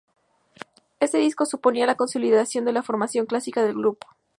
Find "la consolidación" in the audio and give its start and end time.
1.85-2.65